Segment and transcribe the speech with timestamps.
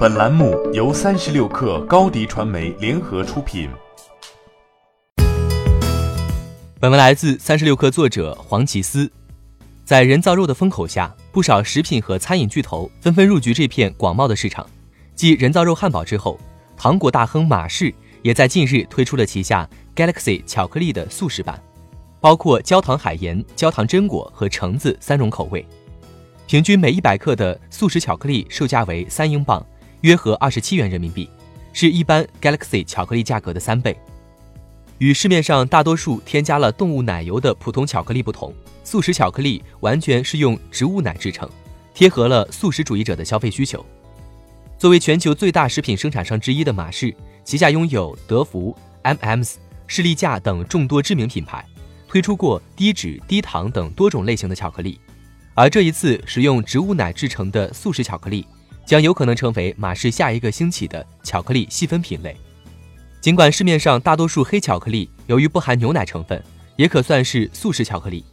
[0.00, 3.68] 本栏目由三十六氪高低传媒联合出品。
[6.80, 9.12] 本文来自三十六氪作者黄奇思。
[9.84, 14.66] 在人造肉的风口下，不少食品和餐饮巨头纷纷入局这片广袤的市场。
[15.14, 16.40] 继人造肉汉堡之后，
[16.78, 17.92] 糖果大亨马氏
[18.22, 21.62] 也在近日推出了旗下 Galaxy 巧克力的速食版，
[22.22, 25.62] 包括焦糖海盐、焦糖榛果和橙子三种口味。
[26.46, 29.62] 平均每一百克的速食巧克力售价为三英镑。
[30.02, 31.28] 约合二十七元人民币，
[31.72, 33.96] 是一般 Galaxy 巧克力价格的三倍。
[34.98, 41.48] 与市面上大多数添加了动物奶油的普通巧克力不同，素食巧克力完全是用植物奶制成，
[41.94, 43.84] 贴合了素食主义者的消费需求。
[44.78, 51.64] 作为全球最大食品生产商之一的马氏，旗下拥有德芙、M&M's、士力架等众多知名品牌，
[52.08, 54.98] 推出过低脂、低糖等多种类型的巧克力。
[55.54, 58.46] 而这一次使用植物奶制成的素食巧克力。
[58.90, 62.36] 将有可能成为马氏下一个兴起的巧克力细分品类。
[63.20, 66.42] 尽管市面上大多数黑巧克力由于不含牛奶成分，
[66.74, 68.24] 也可算是素食巧克力，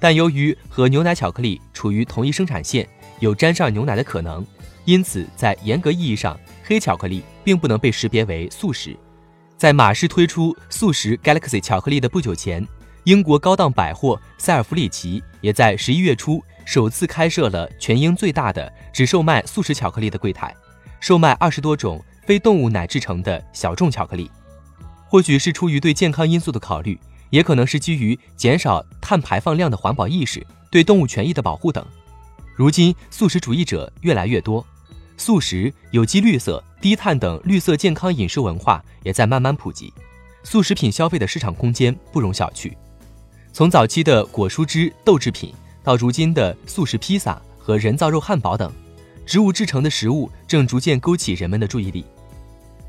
[0.00, 2.84] 但由于和牛奶巧克力处于同一生产线，
[3.20, 4.44] 有沾上牛奶的可能，
[4.84, 8.96] 因此在严格意义上，黑巧克力并不能被识别为素食。
[9.56, 12.66] 在马氏推出素食 Galaxy 巧克力的不久前，
[13.04, 16.42] 英国高档百货塞尔弗里奇也在十一月初。
[16.70, 20.54] 首次开设了全英最大的只售卖素食巧克力的柜台，
[21.00, 24.30] 售卖二十多种非动物奶制成的小众巧克力。
[25.08, 26.96] 或许是出于对健康因素的考虑，
[27.30, 31.84] 也可能是基于减少碳排放量的环保意识、对动物权益的保护等。
[32.54, 34.64] 如今，素食主义者越来越多，
[35.16, 39.92] 素食、有机绿色、低碳等绿色健康饮食文化也在慢慢普及，
[40.44, 42.72] 素食品消费的市场空间不容小觑。
[43.52, 45.52] 从早期的果蔬汁、豆制品。
[45.82, 48.70] 到如今的素食披萨和人造肉汉堡等，
[49.24, 52.04] 植物制成的食物正逐渐勾起人们的注意力。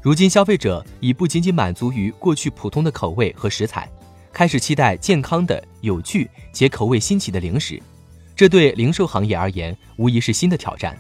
[0.02, 3.88] 如今，消费者已不仅仅满足于过去普通的口味和食材，
[4.34, 7.82] 开始期待健康的、有趣且口味新奇的零食。
[8.36, 10.98] 这对零售行业而言，无疑是新的挑战。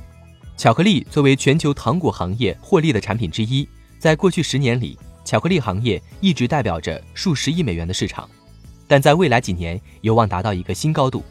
[0.55, 8.29] 巧克力作为全球糖果行业获利的产品之一，在过去十年里，巧克力行业一直代表着数十亿美元的市场，
[8.87, 11.23] 但在未来几年有望达到一个新高度。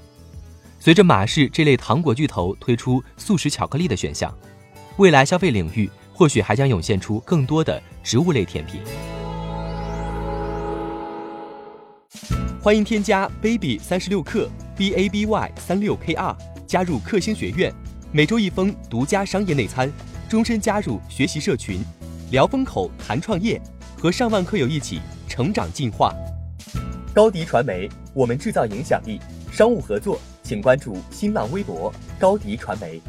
[0.83, 4.35] 随着马氏这类糖果巨头推出素食巧克力的选项，
[4.97, 8.81] 未来消费领域或许还将涌现出更多的植物类甜品。
[12.63, 16.35] 欢迎添加 baby 三十六克 b a b y 三六 k r
[16.67, 17.71] 加入克星学院，
[18.11, 19.93] 每周一封独家商业内参，
[20.31, 21.85] 终身加入学习社群，
[22.31, 23.61] 聊风口谈创业，
[23.99, 24.99] 和上万课友一起
[25.29, 26.15] 成长进化。
[27.13, 29.21] 高迪传媒，我们制造影响力。
[29.53, 30.19] 商务合作。
[30.51, 33.01] 请关注新浪微博高迪传媒。